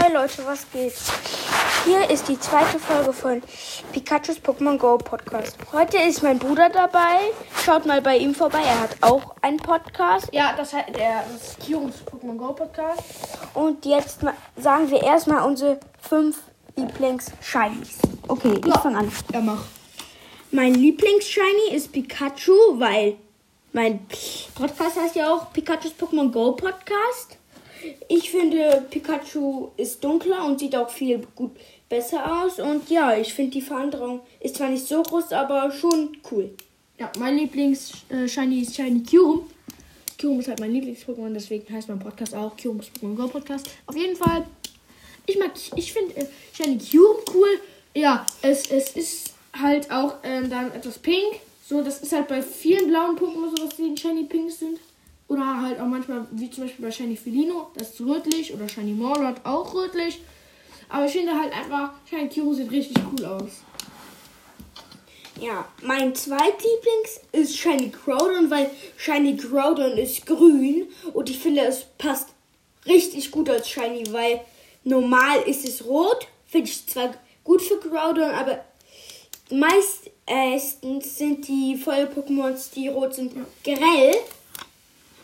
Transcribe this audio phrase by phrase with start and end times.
[0.00, 0.94] Hi Leute, was geht?
[1.84, 3.42] Hier ist die zweite Folge von
[3.92, 5.56] Pikachus Pokémon Go Podcast.
[5.72, 7.32] Heute ist mein Bruder dabei.
[7.64, 8.60] Schaut mal bei ihm vorbei.
[8.64, 10.28] Er hat auch einen Podcast.
[10.32, 11.24] Ja, das hat der
[11.64, 13.02] Kios Pokémon Go Podcast.
[13.54, 14.20] Und jetzt
[14.56, 16.38] sagen wir erstmal unsere fünf
[16.76, 17.98] Lieblings-Shinies.
[18.28, 19.12] Okay, ich fange an.
[19.32, 19.64] Ja, mach.
[20.52, 23.16] Mein Lieblings-Shiny ist Pikachu, weil
[23.72, 24.06] mein
[24.54, 27.37] Podcast heißt ja auch Pikachus Pokémon Go Podcast.
[28.08, 31.52] Ich finde, Pikachu ist dunkler und sieht auch viel gut
[31.88, 32.58] besser aus.
[32.58, 36.50] Und ja, ich finde, die Veränderung ist zwar nicht so groß, aber schon cool.
[36.98, 39.42] Ja, mein Lieblings äh, ist Shiny Kyurem.
[40.18, 43.70] Kyurem ist halt mein Lieblings-Pokémon, deswegen heißt mein Podcast auch Kyurem Pokémon Go Podcast.
[43.86, 44.46] Auf jeden Fall,
[45.26, 47.60] ich mag, ich finde äh, Shiny Kyurem cool.
[47.94, 51.40] Ja, es, es ist halt auch ähm, dann etwas pink.
[51.64, 54.80] So, das ist halt bei vielen blauen Pokémon so, dass die Shiny pink sind.
[55.28, 58.52] Oder halt auch manchmal, wie zum Beispiel bei Shiny Felino, das ist rötlich.
[58.54, 60.20] Oder Shiny Morlord auch rötlich.
[60.88, 63.50] Aber ich finde halt einfach, Shiny Kyurem sieht richtig cool aus.
[65.40, 71.84] Ja, mein zweitlieblings ist Shiny Groudon, weil Shiny Groudon ist grün und ich finde, es
[71.96, 72.30] passt
[72.86, 74.40] richtig gut als Shiny, weil
[74.82, 76.26] normal ist es rot.
[76.46, 78.64] Finde ich zwar gut für Groudon, aber
[79.50, 83.32] meistens sind die Feuer-Pokémons, die rot sind,
[83.62, 84.16] grell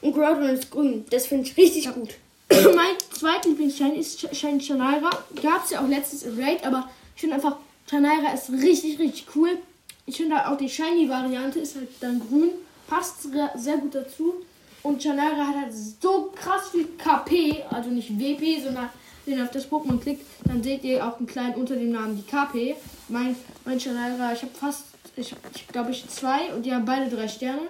[0.05, 1.05] und Groudon ist grün.
[1.11, 2.11] Das finde ich richtig gut.
[2.51, 5.11] mein zweitlieblings-Shiny ist Sh- Shiny Chanaira.
[5.43, 7.57] Gab es ja auch letztens im Raid, aber ich finde einfach,
[7.89, 9.59] Chanaira ist richtig, richtig cool.
[10.07, 12.51] Ich finde halt auch die Shiny-Variante ist halt dann grün.
[12.87, 13.23] Passt
[13.57, 14.35] sehr, gut dazu.
[14.83, 18.91] Und Chanaira hat halt so krass viel KP, also nicht WP, sondern
[19.25, 22.17] wenn ihr auf das Pokémon klickt, dann seht ihr auch einen kleinen unter dem Namen
[22.17, 22.77] die KP.
[23.09, 24.85] Mein, mein Chanaira, ich habe fast,
[25.17, 27.63] ich, ich glaube ich zwei und die haben beide drei Sterne.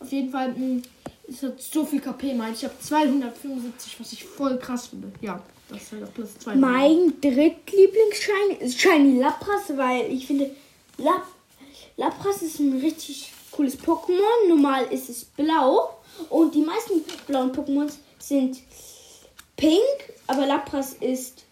[0.00, 0.82] Auf jeden Fall mh,
[1.26, 2.56] ist hat so viel KP, meint.
[2.56, 5.10] Ich habe 275, was ich voll krass finde.
[5.20, 6.56] Ja, das ist halt auf Platz 2.
[6.56, 10.50] Mein drittlieblings-Shiny ist Shiny Lapras, weil ich finde,
[10.98, 11.22] Lap
[11.96, 14.48] Lapras ist ein richtig cooles Pokémon.
[14.48, 18.58] Normal ist es blau und die meisten blauen Pokémon sind
[19.56, 19.80] pink,
[20.26, 21.44] aber Lapras ist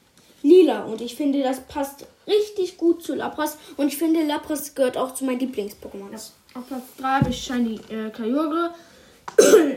[0.43, 4.99] lila und ich finde, das passt richtig gut zu Lapras und ich finde, Lapras gehört
[4.99, 6.15] auch zu meinen Lieblings-Pokémon.
[6.55, 8.75] Auf Platz 3 habe ich Shiny äh, Kyogre.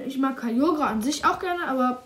[0.06, 2.03] Ich mag Kyogre an sich auch gerne, aber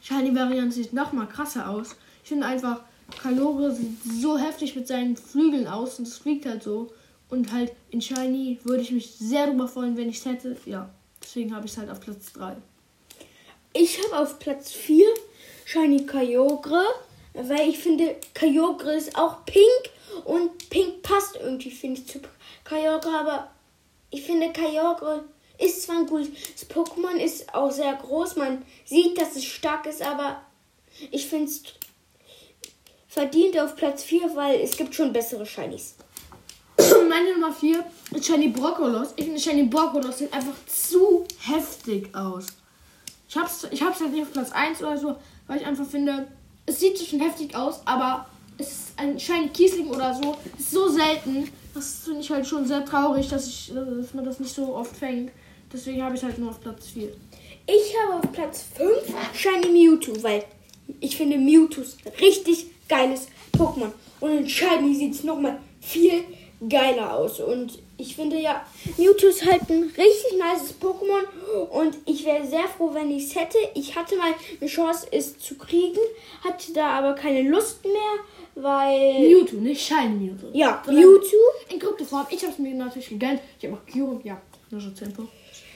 [0.00, 1.96] Shiny-Variante sieht noch mal krasser aus.
[2.22, 2.80] Ich finde einfach,
[3.22, 6.92] Kyogre sieht so heftig mit seinen Flügeln aus und es fliegt halt so.
[7.30, 10.56] Und halt in Shiny würde ich mich sehr drüber freuen, wenn ich es hätte.
[10.66, 10.90] Ja,
[11.22, 12.56] deswegen habe ich es halt auf Platz 3.
[13.72, 15.04] Ich habe auf Platz 4
[15.64, 16.84] Shiny Kyogre,
[17.32, 19.64] weil ich finde, Kyogre ist auch pink
[20.24, 22.20] und pink passt irgendwie, finde ich, zu
[22.64, 23.50] Kyogre, aber
[24.10, 25.24] ich finde, Kyogre
[25.58, 26.30] ist zwar ein gutes
[26.68, 30.42] Pokémon, ist auch sehr groß, man sieht, dass es stark ist, aber
[31.10, 31.62] ich finde es
[33.08, 35.94] verdient auf Platz 4, weil es gibt schon bessere Shinies.
[37.08, 39.08] Meine Nummer 4 ist Shiny Brokkolos.
[39.16, 42.46] Ich finde Shiny Brokkolos sieht einfach zu heftig aus.
[43.28, 45.16] Ich hab's, ich hab's halt nicht auf Platz 1 oder so,
[45.46, 46.26] weil ich einfach finde,
[46.66, 48.26] es sieht schon heftig aus, aber
[48.58, 50.36] es ist ein Shiny Kiesling oder so.
[50.58, 51.48] Ist so selten.
[51.74, 54.96] Das finde ich halt schon sehr traurig, dass, ich, dass man das nicht so oft
[54.96, 55.32] fängt.
[55.74, 57.08] Deswegen habe ich halt nur auf Platz 4.
[57.66, 58.90] Ich habe auf Platz 5
[59.34, 60.44] Shiny Mewtwo, weil
[61.00, 63.90] ich finde Mewtwo ist ein richtig geiles Pokémon.
[64.20, 66.22] Und in Shiny sieht es nochmal viel
[66.68, 67.40] geiler aus.
[67.40, 68.64] Und ich finde ja,
[68.96, 71.24] Mewtwo ist halt ein richtig nices Pokémon.
[71.70, 73.58] Und ich wäre sehr froh, wenn ich es hätte.
[73.74, 75.98] Ich hatte mal eine Chance, es zu kriegen,
[76.44, 79.18] hatte da aber keine Lust mehr, weil.
[79.18, 80.46] Mewtwo, nicht Shiny Mewtwo.
[80.52, 81.36] ja, Sondern Mewtwo.
[81.68, 82.26] In Kryptoform.
[82.30, 83.40] Ich habe es mir natürlich gegönnt.
[83.58, 84.20] Ich habe auch Kyurem.
[84.22, 84.40] Ja,
[84.70, 85.24] nur so Tempo.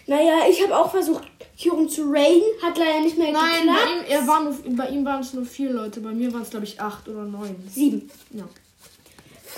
[0.08, 1.22] Naja, ich habe auch versucht,
[1.60, 2.42] Kyurem zu raiden.
[2.62, 3.78] Hat leider nicht mehr Nein, geklappt.
[3.84, 6.00] bei ihm, er war nur, bei ihm waren es nur vier Leute.
[6.00, 7.56] Bei mir waren es, glaube ich, acht oder neun.
[7.70, 8.10] Sieben.
[8.30, 8.48] Ja.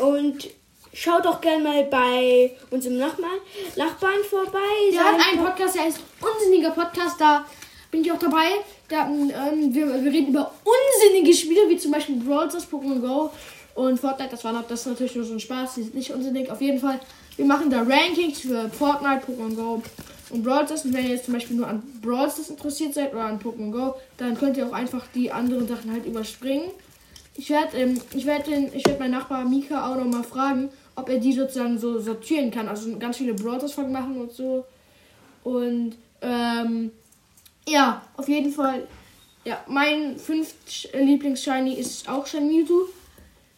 [0.05, 0.49] Und
[0.93, 3.38] schaut doch gerne mal bei unserem Nachbarn,
[3.77, 4.59] Nachbarn vorbei.
[4.93, 7.44] Der hat einen Podcast, der ist unsinniger Podcast, da
[7.93, 8.49] bin ich auch dabei.
[8.88, 13.31] Da, ähm, wir, wir reden über unsinnige Spiele, wie zum Beispiel Brawl Stars, Pokémon Go
[13.76, 14.31] und Fortnite.
[14.32, 16.50] Das war noch, das ist natürlich nur so ein Spaß, die sind nicht unsinnig.
[16.50, 16.99] Auf jeden Fall,
[17.37, 19.82] wir machen da Rankings für Fortnite, Pokémon Go
[20.31, 20.85] und Brawl Stars.
[20.85, 23.71] Und wenn ihr jetzt zum Beispiel nur an Brawl Stars interessiert seid oder an Pokémon
[23.71, 26.71] Go, dann könnt ihr auch einfach die anderen Sachen halt überspringen.
[27.37, 30.69] Ich werde ähm, ich werd den, ich werd meinen Nachbar Mika auch noch mal fragen,
[30.97, 32.69] ob er die sozusagen so sortieren kann.
[32.69, 34.65] Also ganz viele Brothers Folgen machen und so.
[35.44, 36.91] Und ähm,
[37.69, 38.87] ja, auf jeden Fall.
[39.44, 42.87] Ja, mein fünft Lieblings-Shiny ist auch Shiny Mewtwo.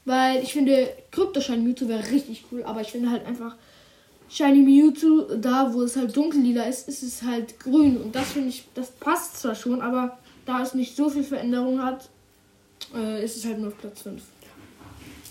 [0.05, 2.63] Weil ich finde, Krypto Shiny Mewtwo wäre richtig cool.
[2.65, 3.57] Aber ich finde halt einfach
[4.33, 7.99] Shiny Mewtwo, da wo es halt dunkellila ist, ist es halt grün.
[7.99, 11.83] Und das finde ich, das passt zwar schon, aber da es nicht so viel Veränderung
[11.83, 12.09] hat,
[12.95, 14.23] äh, ist es halt nur auf Platz 5.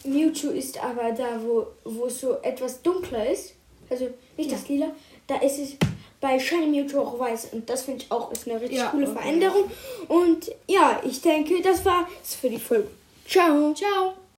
[0.03, 3.55] Mewtwo ist aber da, wo, wo es so etwas dunkler ist.
[3.89, 4.07] Also
[4.37, 4.91] nicht das Lila.
[5.25, 5.77] Da ist es
[6.19, 7.49] bei Shiny Mewtwo auch weiß.
[7.53, 9.19] Und das finde ich auch ist eine richtig Ja, coole okay.
[9.19, 9.71] Veränderung.
[10.09, 12.87] Und ja, ich denke, das war es für die Folge.
[13.27, 13.73] Ciao.
[13.73, 14.20] Ciao!